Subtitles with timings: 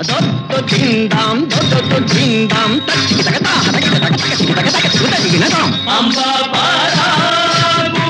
[0.00, 5.68] దొద్దు ధిందాం దొద్దు ధిందాం తచ్చికి తగ తాహ తగిన తగ తగ సిగి తగ తగ సిగుత దిగినదాం
[5.94, 8.04] అంబా పరాకు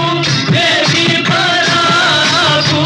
[0.50, 2.80] దేవి పరాకు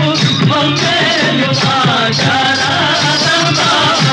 [0.50, 1.48] మంగళ
[1.94, 3.70] ఆశారాంబా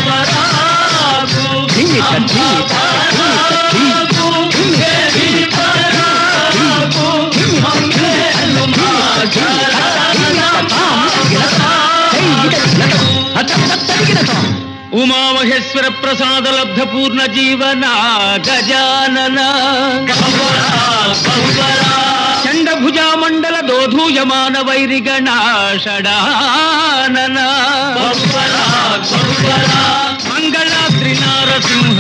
[0.07, 1.44] పరాకు
[1.74, 2.87] ధింగిట అంబా ధింగిట
[3.74, 4.28] పరాకు
[4.78, 7.05] దేవి పరాకు
[7.65, 8.05] మంగళ
[14.93, 17.84] ఉమామహేశ్వర ప్రసాద లబ్ధ పూర్ణ జీవన
[18.46, 19.38] గజానన
[22.45, 25.28] చండభుజా మండల దోధూయమాన వైరిగణ
[25.84, 27.38] షడానన
[30.28, 31.98] మంగళాద్రి నారసింహ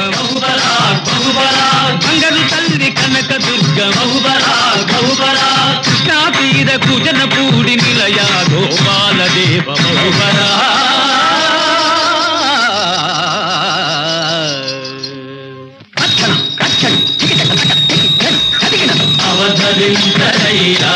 [2.04, 3.78] మంగళ తల్లి కనక దుర్గ
[5.84, 10.50] కృష్ణా తీర కుజన పూడి నిలయా గోపాల దేవ బహుబరా
[20.64, 20.90] అవతరించరయ్యా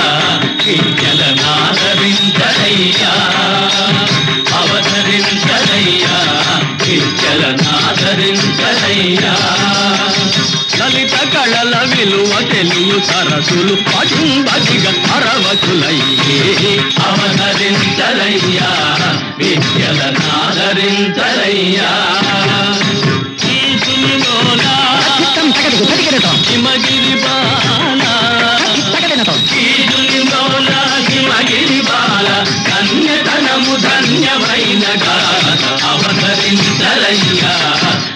[0.65, 3.13] విద్యల నాదరించరయ్యా
[4.61, 6.17] అవతరించరయ్యా
[6.83, 9.33] విద్యల నాదరించరయ్యా
[10.79, 16.73] లలిత కళల విలువ తెలియు సరసులు పశుంబదిగ అరవసులయ్యే
[17.09, 18.71] అవతరించరయ్యా
[19.41, 21.91] విద్యల నాదరించరయ్యా
[23.57, 24.77] ఈశునిలోలా
[26.49, 28.15] హిమగిరి బాలా
[32.89, 35.47] ధన్యతనము ధన్యమైన గాథ
[35.87, 37.53] అవతరించరయ్యా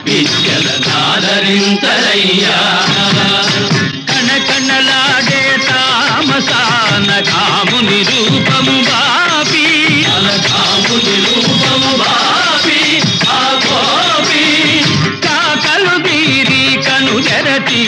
[0.06, 2.58] విద్యల నాదరించరయ్యా
[4.10, 9.66] కణకణలాడే తామసాన కాముని రూపము బాపి
[10.14, 12.80] అలకాముని రూపము బాపి
[13.32, 13.42] ఆ
[17.30, 17.82] జరతి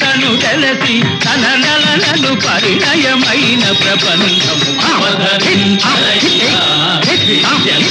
[0.00, 6.62] తను తెలసి తన నలనలు పరిణయమైన ప్రపంచము అవతరించరయ్యా
[7.00, 7.84] విద్యల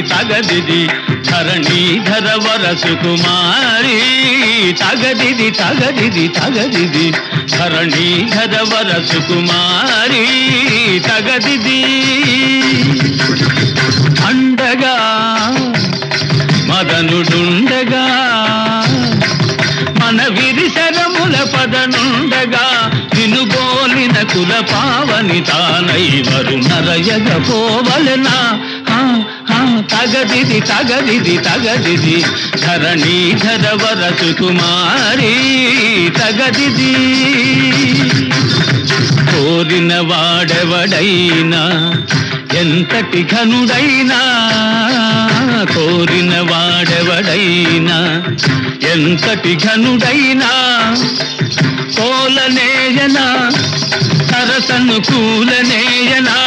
[0.00, 0.86] తగదిది తగదిది
[1.30, 4.00] ధరణీధర వరసు కుమారి.
[4.72, 7.10] తగదిది తగదిది తగదిది
[7.58, 10.26] ధరణీధర వరసు కుమారి.
[11.00, 11.82] తగదిది.
[14.26, 14.96] అండగా
[16.66, 18.04] మదనుడుండగా
[20.04, 28.60] మన విరిశరముల పదనుండగా వినుగోలిన కుల పావని తానై వరు నరయగ పోవలనా.
[29.92, 32.24] తగదిది తగదిది తగదిది.
[32.66, 35.34] ధరణీధర వరసు కుమారి
[36.16, 36.94] తగదిది.
[39.32, 41.62] కోరిన వాడెవడైనా
[42.54, 44.20] ఎంతటి ఘనుడైనా.
[45.74, 47.98] కోరిన వాడెవడైనా
[48.88, 50.50] ఎంతటి ఘనుడైనా.
[51.96, 53.50] కోలనేయనా
[54.30, 56.38] సరసను కూలనేయనా.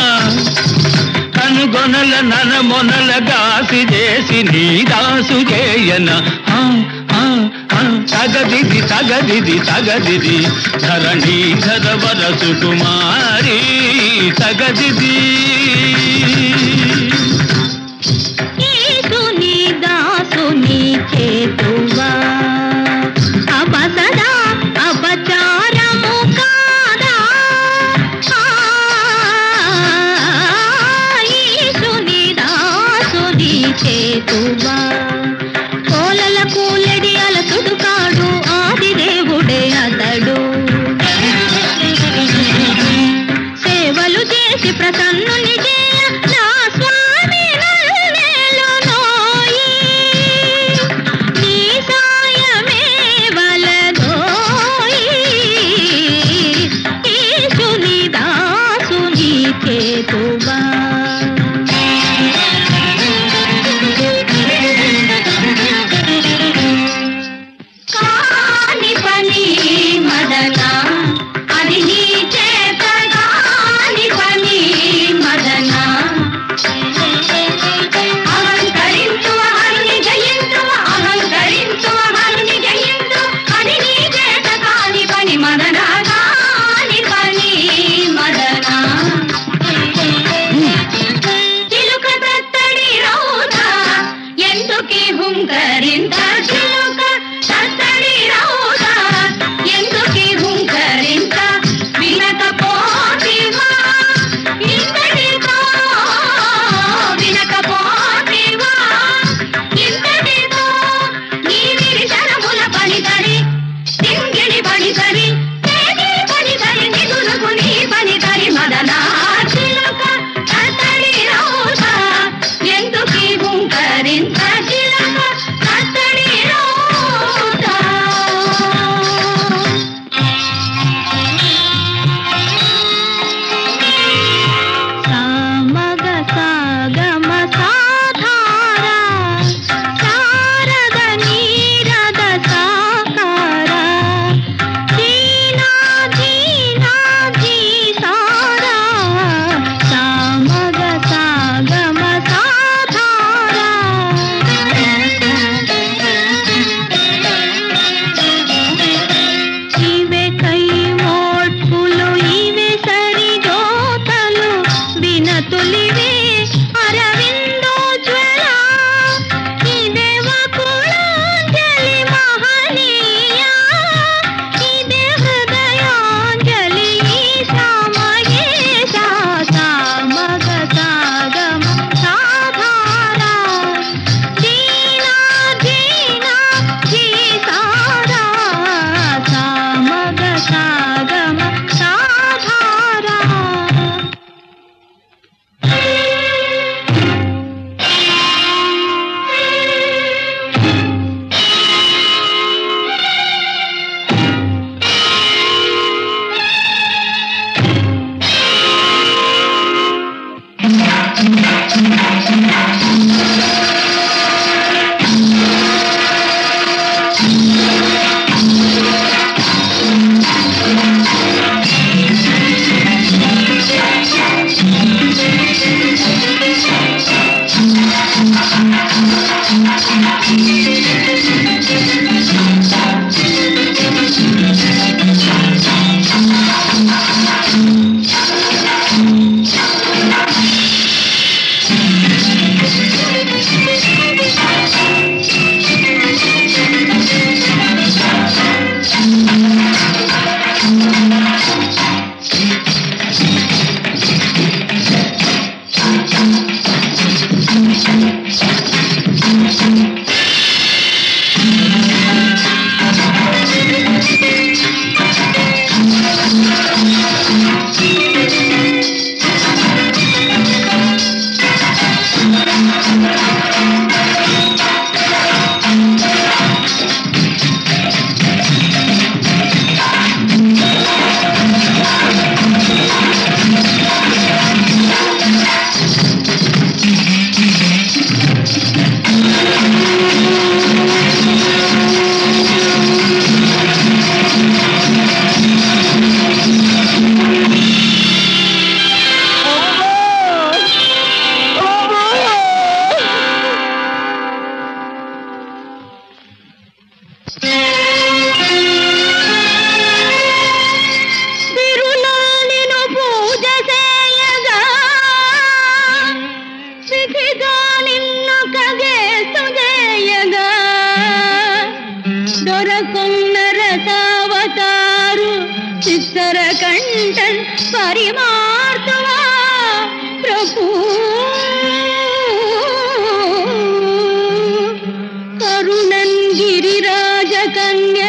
[1.46, 6.10] కనుగొనల నన మొనల దాసి చేసి నీ దాసు చేయన.
[6.50, 6.62] ఆ,
[8.12, 10.38] తగదిది తగదిది తగదిది
[10.82, 13.60] ధరణి ధరవర సుకుమారి
[14.40, 15.14] తగదిది
[18.70, 20.82] ఈసుని దాసుని
[21.12, 21.75] చేతు
[33.72, 34.78] చేతువా?
[35.90, 40.38] కోలల కూలెడి అలసుడు కాడు ఆదిదేవుడే అతడు.
[43.64, 46.46] సేవలు చేసి ప్రసన్నుని చేయ నా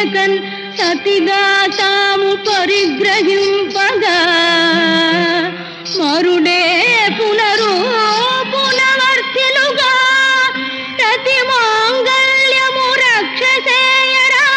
[0.07, 0.37] కన్యకన్
[0.77, 1.43] సతిగా
[1.79, 4.17] తాము పరిగ్రహింపగా.
[5.97, 6.61] మరుడే
[7.17, 7.73] పునరు
[8.51, 9.93] పునవర్తిలుగా
[10.97, 14.49] ప్రతి మాంగళ్యము రక్షసేయరా.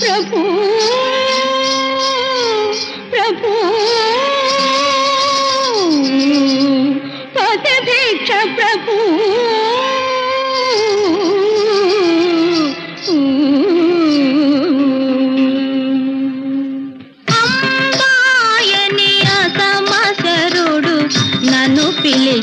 [0.00, 0.42] ప్రభు
[3.12, 3.52] ప్రభు
[7.36, 9.19] పతి భిక్ష ప్రభు.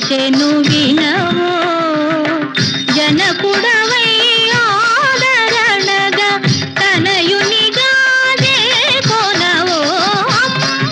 [0.09, 1.47] పిలిచెను వినవో
[2.95, 4.11] జనకుడవై
[4.59, 6.29] ఆదరణగా
[6.79, 7.89] తనయునిగా
[9.09, 9.81] కొనవో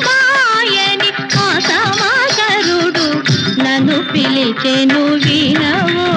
[0.10, 0.18] ఆ
[1.46, 3.08] అసమసరుడు
[3.64, 6.10] నన్ను పిలిచెను వినవో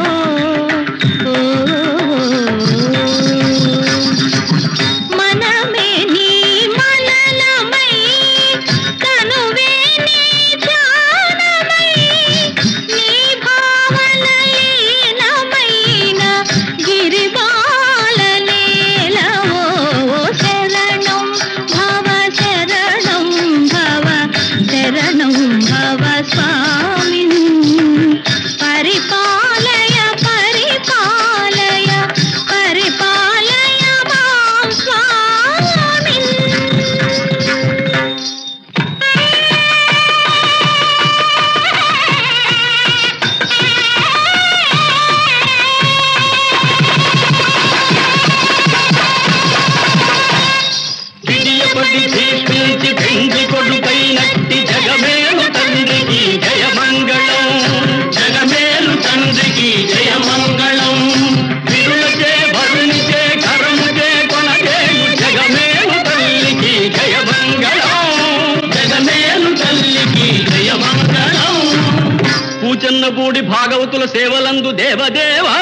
[73.09, 75.59] పూచన్నపూడి భాగవతుల సేవలందు దేవదేవా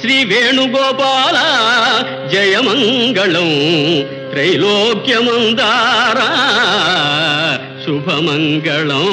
[0.00, 1.36] శ్రీ వేణుగోపాల
[2.32, 3.50] జయమంగళం
[4.32, 6.28] త్రైలోక్యమందారా
[7.84, 9.04] శుభమంగళం.